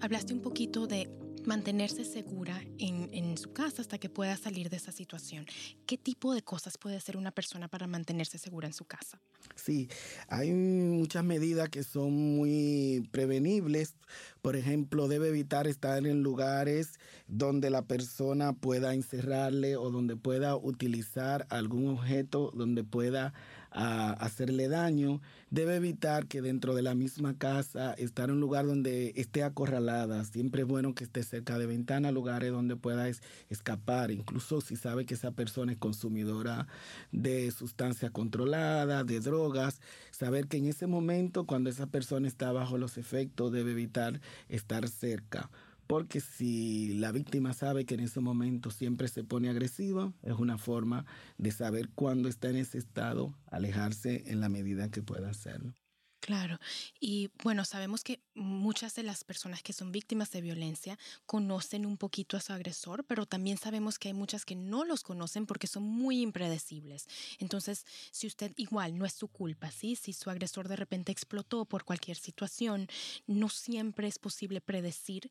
Hablaste 0.00 0.34
un 0.34 0.40
poquito 0.40 0.88
de 0.88 1.08
mantenerse 1.48 2.04
segura 2.04 2.62
en, 2.78 3.08
en, 3.12 3.38
su 3.38 3.52
casa 3.54 3.80
hasta 3.80 3.96
que 3.98 4.10
pueda 4.10 4.36
salir 4.36 4.68
de 4.68 4.76
esa 4.76 4.92
situación. 4.92 5.46
¿Qué 5.86 5.96
tipo 5.96 6.34
de 6.34 6.42
cosas 6.42 6.76
puede 6.76 6.96
hacer 6.96 7.16
una 7.16 7.30
persona 7.30 7.68
para 7.68 7.86
mantenerse 7.86 8.36
segura 8.36 8.68
en 8.68 8.74
su 8.74 8.84
casa? 8.84 9.18
Sí, 9.54 9.88
hay 10.28 10.52
muchas 10.52 11.24
medidas 11.24 11.70
que 11.70 11.82
son 11.82 12.12
muy 12.12 13.08
prevenibles. 13.10 13.94
Por 14.42 14.56
ejemplo, 14.56 15.08
debe 15.08 15.28
evitar 15.28 15.66
estar 15.66 16.06
en 16.06 16.22
lugares 16.22 17.00
donde 17.26 17.70
la 17.70 17.82
persona 17.82 18.52
pueda 18.52 18.92
encerrarle 18.92 19.76
o 19.76 19.90
donde 19.90 20.16
pueda 20.16 20.54
utilizar 20.54 21.46
algún 21.48 21.88
objeto 21.88 22.52
donde 22.54 22.84
pueda 22.84 23.32
a 23.70 24.12
hacerle 24.12 24.68
daño, 24.68 25.20
debe 25.50 25.76
evitar 25.76 26.26
que 26.26 26.42
dentro 26.42 26.74
de 26.74 26.82
la 26.82 26.94
misma 26.94 27.36
casa 27.36 27.92
estar 27.94 28.28
en 28.28 28.36
un 28.36 28.40
lugar 28.40 28.66
donde 28.66 29.12
esté 29.16 29.42
acorralada. 29.42 30.24
Siempre 30.24 30.62
es 30.62 30.68
bueno 30.68 30.94
que 30.94 31.04
esté 31.04 31.22
cerca 31.22 31.58
de 31.58 31.66
ventanas, 31.66 32.12
lugares 32.12 32.50
donde 32.50 32.76
pueda 32.76 33.08
escapar, 33.48 34.10
incluso 34.10 34.60
si 34.60 34.76
sabe 34.76 35.06
que 35.06 35.14
esa 35.14 35.32
persona 35.32 35.72
es 35.72 35.78
consumidora 35.78 36.66
de 37.12 37.50
sustancias 37.50 38.10
controladas, 38.10 39.06
de 39.06 39.20
drogas, 39.20 39.80
saber 40.10 40.48
que 40.48 40.58
en 40.58 40.66
ese 40.66 40.86
momento 40.86 41.44
cuando 41.46 41.70
esa 41.70 41.86
persona 41.86 42.28
está 42.28 42.52
bajo 42.52 42.78
los 42.78 42.98
efectos 42.98 43.52
debe 43.52 43.72
evitar 43.72 44.20
estar 44.48 44.88
cerca 44.88 45.50
porque 45.88 46.20
si 46.20 46.94
la 46.94 47.12
víctima 47.12 47.52
sabe 47.54 47.86
que 47.86 47.94
en 47.94 48.00
ese 48.00 48.20
momento 48.20 48.70
siempre 48.70 49.08
se 49.08 49.24
pone 49.24 49.48
agresiva, 49.50 50.12
es 50.22 50.34
una 50.34 50.58
forma 50.58 51.06
de 51.38 51.50
saber 51.50 51.90
cuándo 51.94 52.28
está 52.28 52.50
en 52.50 52.56
ese 52.56 52.78
estado, 52.78 53.34
alejarse 53.46 54.30
en 54.30 54.40
la 54.40 54.48
medida 54.50 54.90
que 54.90 55.02
pueda 55.02 55.30
hacerlo. 55.30 55.74
Claro, 56.20 56.58
y 57.00 57.30
bueno, 57.44 57.64
sabemos 57.64 58.02
que 58.02 58.20
muchas 58.34 58.94
de 58.96 59.04
las 59.04 59.22
personas 59.22 59.62
que 59.62 59.72
son 59.72 59.92
víctimas 59.92 60.30
de 60.32 60.40
violencia 60.40 60.98
conocen 61.26 61.86
un 61.86 61.96
poquito 61.96 62.36
a 62.36 62.40
su 62.40 62.52
agresor, 62.52 63.04
pero 63.04 63.24
también 63.24 63.56
sabemos 63.56 63.98
que 63.98 64.08
hay 64.08 64.14
muchas 64.14 64.44
que 64.44 64.56
no 64.56 64.84
los 64.84 65.04
conocen 65.04 65.46
porque 65.46 65.68
son 65.68 65.84
muy 65.84 66.20
impredecibles. 66.20 67.06
Entonces, 67.38 67.86
si 68.10 68.26
usted 68.26 68.52
igual 68.56 68.98
no 68.98 69.06
es 69.06 69.12
su 69.12 69.28
culpa, 69.28 69.70
¿sí? 69.70 69.94
Si 69.94 70.12
su 70.12 70.28
agresor 70.28 70.68
de 70.68 70.76
repente 70.76 71.12
explotó 71.12 71.64
por 71.66 71.84
cualquier 71.84 72.16
situación, 72.16 72.88
no 73.28 73.48
siempre 73.48 74.08
es 74.08 74.18
posible 74.18 74.60
predecir 74.60 75.30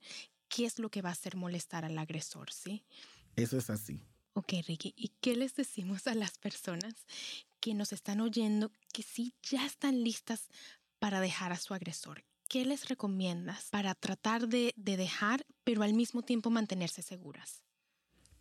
qué 0.50 0.66
es 0.66 0.80
lo 0.80 0.90
que 0.90 1.02
va 1.02 1.10
a 1.10 1.14
hacer 1.14 1.36
molestar 1.36 1.86
al 1.86 1.98
agresor, 1.98 2.52
¿sí? 2.52 2.84
Eso 3.36 3.58
es 3.58 3.70
así. 3.70 4.02
Ok, 4.34 4.54
Ricky, 4.68 4.94
¿y 4.96 5.14
qué 5.20 5.36
les 5.36 5.56
decimos 5.56 6.08
a 6.08 6.14
las 6.14 6.38
personas 6.38 6.94
que 7.60 7.74
nos 7.74 7.92
están 7.92 8.22
oyendo 8.22 8.72
que 8.94 9.02
sí 9.02 9.34
ya 9.42 9.66
están 9.66 10.04
listas 10.04 10.50
para 11.00 11.22
dejar 11.22 11.52
a 11.52 11.58
su 11.58 11.74
agresor? 11.74 12.24
¿Qué 12.48 12.64
les 12.64 12.88
recomiendas 12.88 13.70
para 13.72 13.94
tratar 13.96 14.48
de, 14.48 14.74
de 14.78 14.96
dejar, 14.96 15.46
pero 15.64 15.84
al 15.84 15.94
mismo 15.94 16.22
tiempo 16.22 16.50
mantenerse 16.50 17.02
seguras? 17.02 17.64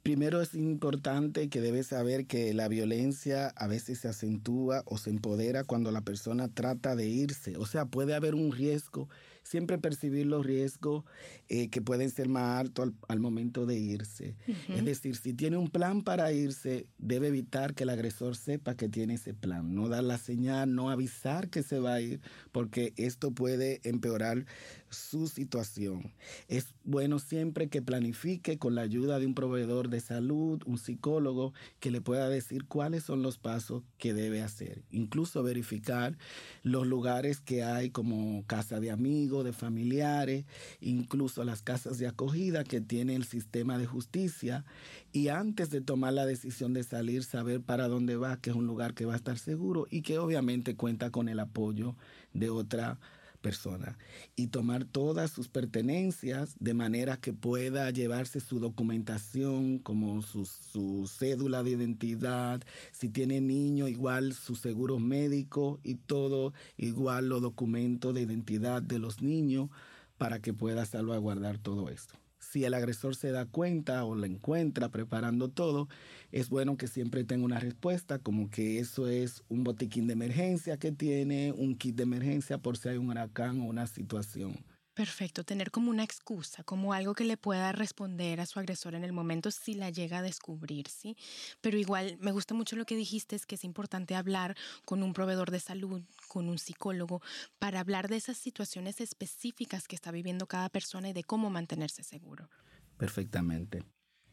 Primero 0.03 0.41
es 0.41 0.55
importante 0.55 1.49
que 1.49 1.61
debes 1.61 1.89
saber 1.89 2.27
que 2.29 2.55
la 2.55 2.69
violencia 2.69 3.49
a 3.57 3.67
veces 3.67 3.99
se 3.99 4.07
acentúa 4.07 4.85
o 4.87 4.99
se 4.99 5.11
empodera 5.11 5.65
cuando 5.65 5.91
la 5.91 6.03
persona 6.03 6.47
trata 6.47 6.95
de 6.95 7.09
irse. 7.09 7.57
O 7.57 7.67
sea, 7.67 7.87
puede 7.87 8.15
haber 8.15 8.37
un 8.37 8.53
riesgo 8.53 9.09
siempre 9.47 9.79
percibir 9.79 10.27
los 10.27 10.45
riesgos 10.45 11.05
eh, 11.49 11.69
que 11.69 11.81
pueden 11.81 12.11
ser 12.11 12.29
más 12.29 12.61
altos 12.61 12.93
al, 13.09 13.21
momento 13.21 13.65
de 13.65 13.79
irse. 13.79 14.37
Es 14.69 14.85
decir, 14.85 15.17
si 15.17 15.33
tiene 15.33 15.57
un 15.57 15.69
plan 15.69 16.03
para 16.03 16.33
irse, 16.33 16.87
debe 16.99 17.29
evitar 17.29 17.75
que 17.75 17.85
el 17.85 17.91
agresor 17.91 18.37
sepa 18.37 18.75
que 18.75 18.89
tiene 18.89 19.15
ese 19.15 19.35
plan, 19.35 19.75
no 19.75 19.89
dar 19.89 20.05
la 20.05 20.19
señal, 20.19 20.75
no 20.75 20.91
avisar 20.91 21.49
que 21.49 21.63
se 21.63 21.79
va 21.79 21.95
a 21.95 22.01
ir, 22.01 22.21
porque 22.53 22.93
esto 22.97 23.31
puede 23.31 23.81
empeorar 23.85 24.47
su 24.91 25.27
situación. 25.29 26.13
Es 26.49 26.75
bueno 26.85 27.19
siempre 27.19 27.69
que 27.69 27.83
planifique 27.83 28.59
con 28.59 28.75
la 28.75 28.83
ayuda 28.83 29.19
de 29.19 29.27
un 29.27 29.35
proveedor 29.35 29.89
de 29.89 30.01
salud, 30.01 30.63
un 30.67 30.79
psicólogo, 30.79 31.53
que 31.81 31.91
le 31.91 32.01
pueda 32.01 32.29
decir 32.29 32.65
cuáles 32.67 33.05
son 33.05 33.23
los 33.23 33.39
pasos 33.39 33.83
que 33.99 34.15
debe 34.15 34.43
hacer. 34.43 34.83
Incluso 34.91 35.43
verificar 35.43 36.17
los 36.63 36.87
lugares 36.87 37.41
que 37.41 37.63
hay 37.63 37.91
como 37.91 38.45
casa 38.47 38.81
de 38.81 38.91
amigos, 38.91 39.45
de 39.45 39.53
familiares, 39.53 40.45
incluso 40.81 41.45
las 41.45 41.63
casas 41.63 41.99
de 41.99 42.07
acogida 42.07 42.65
que 42.65 42.81
tiene 42.81 43.15
el 43.15 43.25
sistema 43.25 43.79
de 43.79 43.87
justicia 43.87 44.65
y 45.13 45.29
antes 45.29 45.71
de 45.71 45.81
tomar 45.81 46.13
la 46.13 46.27
decisión 46.27 46.73
de 46.73 46.83
salir 46.83 47.25
saber 47.25 47.61
para 47.61 47.89
dónde 47.89 48.17
va, 48.17 48.41
que 48.41 48.51
es 48.51 48.57
un 48.57 48.67
lugar 48.67 48.95
que 48.95 49.05
va 49.05 49.15
a 49.15 49.17
estar 49.17 49.39
seguro 49.39 49.87
y 49.91 50.03
que 50.03 50.19
obviamente 50.19 50.77
cuenta 50.77 51.11
con 51.11 51.29
el 51.29 51.41
apoyo 51.41 51.97
de 52.33 52.51
otra 52.51 52.99
persona 53.47 53.97
y 54.35 54.49
tomar 54.49 54.85
todas 54.85 55.31
sus 55.31 55.47
pertenencias 55.47 56.57
de 56.59 56.75
manera 56.75 57.17
que 57.17 57.33
pueda 57.33 57.89
llevarse 57.93 58.41
su 58.41 58.59
documentación 58.59 59.79
como 59.79 60.21
su, 60.23 60.47
su 60.47 61.07
cédula 61.07 61.63
de 61.63 61.71
identidad, 61.71 62.61
si 62.91 63.09
tiene 63.09 63.41
niño 63.41 63.87
igual 63.87 64.33
su 64.33 64.57
seguro 64.57 64.99
médico 64.99 65.79
y 65.85 65.95
todo 65.95 66.55
igual 66.77 67.29
los 67.29 67.41
documentos 67.41 68.13
de 68.15 68.23
identidad 68.23 68.83
de 68.83 68.99
los 68.99 69.23
niños 69.23 69.71
para 70.19 70.41
que 70.41 70.53
pueda 70.53 70.85
salvaguardar 70.85 71.59
todo 71.59 71.89
esto 71.89 72.15
si 72.57 72.65
el 72.65 72.73
agresor 72.73 73.15
se 73.15 73.33
da 73.33 73.45
cuenta 73.45 74.03
o 74.07 74.15
lo 74.15 74.25
encuentra 74.25 74.89
preparando 74.89 75.51
todo, 75.51 75.89
es 76.33 76.49
bueno 76.49 76.79
que 76.79 76.87
siempre 76.87 77.23
tenga 77.23 77.45
una 77.45 77.61
respuesta, 77.61 78.19
como 78.19 78.49
que 78.49 78.79
eso 78.79 79.09
es 79.09 79.45
un 79.51 79.63
botiquín 79.63 80.07
de 80.07 80.15
emergencia 80.15 80.79
que 80.79 80.91
tiene, 80.91 81.53
un 81.53 81.77
kit 81.77 81.97
de 81.97 82.05
emergencia 82.05 82.57
por 82.57 82.79
si 82.79 82.89
hay 82.89 82.97
un 82.97 83.11
huracán 83.11 83.61
o 83.61 83.65
una 83.65 83.87
situación 83.87 84.65
Perfecto, 84.97 85.45
tener 85.45 85.71
como 85.71 85.91
una 85.91 86.05
excusa, 86.05 86.65
como 86.65 86.95
algo 86.95 87.13
que 87.13 87.27
le 87.27 87.37
pueda 87.37 87.71
responder 87.71 88.41
a 88.41 88.47
su 88.47 88.59
agresor 88.59 88.95
en 88.95 89.05
el 89.05 89.13
momento 89.13 89.51
si 89.51 89.75
la 89.75 89.91
llega 89.91 90.19
a 90.19 90.23
descubrir, 90.23 90.89
¿sí? 90.89 91.19
Pero 91.61 91.77
igual 91.77 92.17
me 92.23 92.33
gusta 92.33 92.55
mucho 92.55 92.77
lo 92.77 92.87
que 92.87 92.97
dijiste, 92.97 93.37
es 93.37 93.45
que 93.45 93.57
es 93.57 93.65
importante 93.65 94.15
hablar 94.15 94.57
con 94.87 95.03
un 95.03 95.13
proveedor 95.13 95.51
de 95.51 95.61
salud, 95.61 96.03
con 96.29 96.49
un 96.49 96.57
psicólogo, 96.57 97.21
para 97.59 97.81
hablar 97.81 98.09
de 98.09 98.17
esas 98.17 98.39
situaciones 98.39 99.03
específicas 99.03 99.87
que 99.87 99.97
está 99.97 100.13
viviendo 100.13 100.47
cada 100.47 100.71
persona 100.71 101.11
y 101.11 101.13
de 101.13 101.25
cómo 101.25 101.51
mantenerse 101.51 102.03
seguro. 102.03 102.49
Perfectamente. 102.97 103.85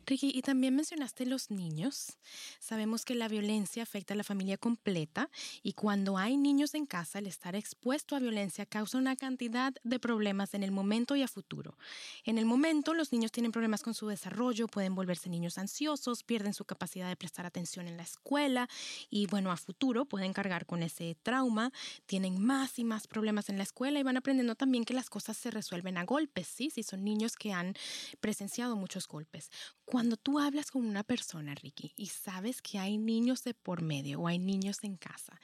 Ricky, 0.06 0.32
y 0.34 0.42
también 0.42 0.76
mencionaste 0.76 1.26
los 1.26 1.50
niños. 1.50 2.18
Sabemos 2.60 3.06
que 3.06 3.16
la 3.16 3.28
violencia 3.28 3.84
afecta 3.84 4.14
a 4.14 4.18
la 4.18 4.24
familia 4.24 4.58
completa 4.58 5.30
y 5.62 5.74
cuando 5.74 6.18
hay 6.18 6.38
niños 6.38 6.74
en 6.74 6.86
casa, 6.86 7.20
el 7.20 7.28
estar 7.28 7.56
expuesto 7.56 8.16
a 8.16 8.20
violencia 8.20 8.66
causa 8.66 8.98
una 8.98 9.16
cantidad 9.16 9.74
de 9.84 10.00
problemas 10.00 10.54
en 10.54 10.64
el 10.64 10.72
momento 10.72 11.16
y 11.16 11.24
a 11.24 11.28
futuro. 11.28 11.78
En 12.26 12.38
el 12.38 12.46
momento, 12.46 12.94
los 12.94 13.12
niños 13.12 13.32
tienen 13.32 13.52
problemas 13.52 13.82
con 13.82 13.94
su 13.94 14.08
desarrollo, 14.08 14.68
pueden 14.68 14.96
volverse 14.96 15.30
niños 15.30 15.58
ansiosos, 15.58 16.24
pierden 16.24 16.54
su 16.54 16.66
capacidad 16.66 17.08
de 17.08 17.16
prestar 17.16 17.46
atención 17.46 17.88
en 17.88 17.98
la 17.98 18.04
escuela 18.04 18.68
y 19.10 19.28
bueno, 19.28 19.52
a 19.52 19.58
futuro 19.58 20.06
pueden 20.06 20.34
cargar 20.34 20.66
con 20.66 20.84
ese 20.84 21.16
trauma, 21.24 21.72
tienen 22.06 22.42
más 22.42 22.80
y 22.80 22.84
más 22.84 23.08
problemas 23.08 23.50
en 23.50 23.58
la 23.58 23.64
escuela 23.64 24.00
y 24.00 24.04
van 24.04 24.18
aprendiendo 24.18 24.56
también 24.56 24.86
que 24.86 24.94
las 24.94 25.10
cosas 25.10 25.38
se 25.38 25.52
resuelven 25.52 25.98
a 25.98 26.04
golpes, 26.04 26.48
¿sí? 26.48 26.70
Si 26.70 26.84
son 26.84 27.04
niños 27.04 27.36
que 27.36 27.54
han 27.54 27.74
presenciado 28.20 28.76
muchos 28.76 29.08
golpes. 29.08 29.50
Cuando 29.86 30.18
tú 30.18 30.40
hablas 30.40 30.72
con 30.72 30.86
una 30.86 31.04
persona, 31.04 31.56
Ricky, 31.56 31.94
y 31.96 32.08
sabes 32.08 32.62
que 32.62 32.80
hay 32.80 32.98
niños 32.98 33.44
de 33.44 33.54
por 33.54 33.82
medio 33.82 34.22
o 34.22 34.28
hay 34.28 34.40
niños 34.40 34.84
en 34.84 34.96
casa, 34.98 35.40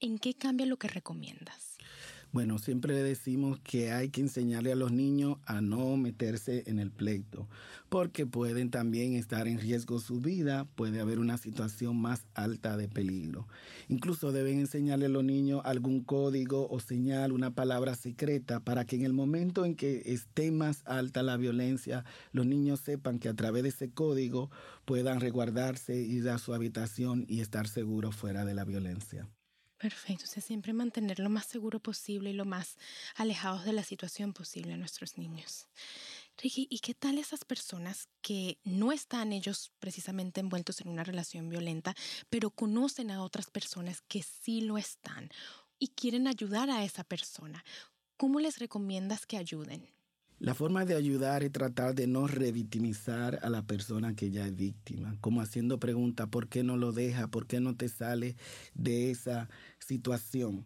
¿en 0.00 0.18
qué 0.18 0.34
cambia 0.34 0.66
lo 0.66 0.78
que 0.78 0.88
recomiendas? 0.88 1.76
Bueno, 2.34 2.58
siempre 2.58 3.00
decimos 3.00 3.60
que 3.60 3.92
hay 3.92 4.08
que 4.08 4.20
enseñarle 4.20 4.72
a 4.72 4.74
los 4.74 4.90
niños 4.90 5.36
a 5.46 5.60
no 5.60 5.96
meterse 5.96 6.64
en 6.66 6.80
el 6.80 6.90
pleito, 6.90 7.46
porque 7.88 8.26
pueden 8.26 8.72
también 8.72 9.14
estar 9.14 9.46
en 9.46 9.60
riesgo 9.60 10.00
su 10.00 10.18
vida, 10.18 10.64
puede 10.74 10.98
haber 10.98 11.20
una 11.20 11.38
situación 11.38 11.96
más 11.96 12.26
alta 12.34 12.76
de 12.76 12.88
peligro. 12.88 13.46
Incluso 13.86 14.32
deben 14.32 14.58
enseñarle 14.58 15.06
a 15.06 15.10
los 15.10 15.22
niños 15.22 15.62
algún 15.64 16.02
código 16.02 16.68
o 16.68 16.80
señal, 16.80 17.30
una 17.30 17.52
palabra 17.54 17.94
secreta, 17.94 18.58
para 18.58 18.84
que 18.84 18.96
en 18.96 19.04
el 19.04 19.12
momento 19.12 19.64
en 19.64 19.76
que 19.76 20.02
esté 20.06 20.50
más 20.50 20.82
alta 20.86 21.22
la 21.22 21.36
violencia, 21.36 22.04
los 22.32 22.46
niños 22.46 22.80
sepan 22.80 23.20
que 23.20 23.28
a 23.28 23.34
través 23.34 23.62
de 23.62 23.68
ese 23.68 23.90
código 23.92 24.50
puedan 24.86 25.20
resguardarse, 25.20 26.02
ir 26.02 26.28
a 26.28 26.38
su 26.38 26.52
habitación 26.52 27.26
y 27.28 27.42
estar 27.42 27.68
seguros 27.68 28.16
fuera 28.16 28.44
de 28.44 28.54
la 28.54 28.64
violencia. 28.64 29.28
Perfecto, 29.84 30.24
o 30.24 30.40
siempre 30.40 30.72
mantener 30.72 31.18
lo 31.18 31.28
más 31.28 31.44
seguro 31.44 31.78
posible 31.78 32.30
y 32.30 32.32
lo 32.32 32.46
más 32.46 32.78
alejados 33.16 33.66
de 33.66 33.74
la 33.74 33.84
situación 33.84 34.32
posible 34.32 34.72
a 34.72 34.78
nuestros 34.78 35.18
niños. 35.18 35.68
Ricky, 36.38 36.66
¿y 36.70 36.78
qué 36.78 36.94
tal 36.94 37.18
esas 37.18 37.44
personas 37.44 38.08
que 38.22 38.56
no 38.64 38.92
están 38.92 39.34
ellos 39.34 39.72
precisamente 39.80 40.40
envueltos 40.40 40.80
en 40.80 40.88
una 40.88 41.04
relación 41.04 41.50
violenta, 41.50 41.94
pero 42.30 42.48
conocen 42.48 43.10
a 43.10 43.22
otras 43.22 43.50
personas 43.50 44.00
que 44.08 44.22
sí 44.22 44.62
lo 44.62 44.78
están 44.78 45.28
y 45.78 45.88
quieren 45.88 46.28
ayudar 46.28 46.70
a 46.70 46.82
esa 46.82 47.04
persona? 47.04 47.62
¿Cómo 48.16 48.40
les 48.40 48.60
recomiendas 48.60 49.26
que 49.26 49.36
ayuden? 49.36 49.94
La 50.40 50.52
forma 50.52 50.84
de 50.84 50.94
ayudar 50.94 51.44
es 51.44 51.52
tratar 51.52 51.94
de 51.94 52.06
no 52.06 52.26
revictimizar 52.26 53.38
a 53.42 53.48
la 53.48 53.62
persona 53.62 54.14
que 54.14 54.30
ya 54.30 54.46
es 54.46 54.54
víctima, 54.54 55.16
como 55.20 55.40
haciendo 55.40 55.78
preguntas, 55.78 56.28
¿por 56.28 56.48
qué 56.48 56.64
no 56.64 56.76
lo 56.76 56.92
deja? 56.92 57.28
¿Por 57.28 57.46
qué 57.46 57.60
no 57.60 57.76
te 57.76 57.88
sale 57.88 58.36
de 58.74 59.10
esa 59.10 59.48
situación? 59.84 60.64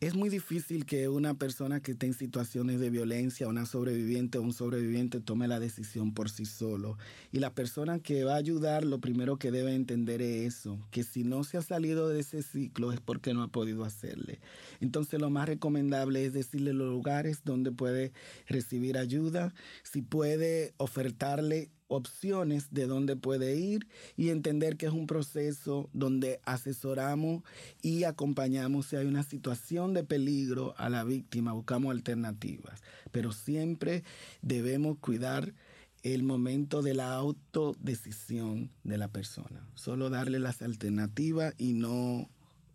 Es 0.00 0.14
muy 0.14 0.28
difícil 0.28 0.86
que 0.86 1.08
una 1.08 1.34
persona 1.34 1.80
que 1.80 1.92
esté 1.92 2.06
en 2.06 2.14
situaciones 2.14 2.80
de 2.80 2.90
violencia, 2.90 3.48
una 3.48 3.66
sobreviviente 3.66 4.38
o 4.38 4.42
un 4.42 4.52
sobreviviente, 4.52 5.20
tome 5.20 5.48
la 5.48 5.60
decisión 5.60 6.14
por 6.14 6.30
sí 6.30 6.44
solo. 6.44 6.98
Y 7.32 7.38
la 7.38 7.54
persona 7.54 7.98
que 7.98 8.24
va 8.24 8.34
a 8.34 8.38
ayudar, 8.38 8.84
lo 8.84 9.00
primero 9.00 9.38
que 9.38 9.50
debe 9.50 9.74
entender 9.74 10.22
es 10.22 10.58
eso, 10.58 10.78
que 10.90 11.02
si 11.02 11.24
no 11.24 11.44
se 11.44 11.58
ha 11.58 11.62
salido 11.62 12.08
de 12.08 12.20
ese 12.20 12.42
ciclo 12.42 12.92
es 12.92 13.00
porque 13.00 13.34
no 13.34 13.42
ha 13.42 13.48
podido 13.48 13.84
hacerle. 13.84 14.40
Entonces 14.80 15.20
lo 15.20 15.30
más 15.30 15.48
recomendable 15.48 16.24
es 16.24 16.32
decirle 16.32 16.72
los 16.72 16.88
lugares 16.88 17.42
donde 17.44 17.72
puede 17.72 18.12
recibir 18.46 18.98
ayuda 18.98 19.54
si 19.82 20.02
puede 20.02 20.74
ofertarle 20.76 21.70
opciones 21.88 22.68
de 22.70 22.86
dónde 22.86 23.16
puede 23.16 23.56
ir 23.56 23.88
y 24.16 24.28
entender 24.28 24.76
que 24.76 24.86
es 24.86 24.92
un 24.92 25.06
proceso 25.06 25.88
donde 25.92 26.40
asesoramos 26.44 27.42
y 27.82 28.04
acompañamos 28.04 28.86
si 28.86 28.96
hay 28.96 29.06
una 29.06 29.22
situación 29.22 29.94
de 29.94 30.04
peligro 30.04 30.74
a 30.78 30.88
la 30.88 31.04
víctima, 31.04 31.52
buscamos 31.52 31.90
alternativas, 31.90 32.82
pero 33.10 33.32
siempre 33.32 34.04
debemos 34.42 34.98
cuidar 34.98 35.54
el 36.02 36.22
momento 36.22 36.82
de 36.82 36.94
la 36.94 37.14
autodecisión 37.14 38.70
de 38.84 38.98
la 38.98 39.08
persona, 39.08 39.68
solo 39.74 40.10
darle 40.10 40.38
las 40.38 40.62
alternativas 40.62 41.54
y 41.58 41.72
no 41.72 42.28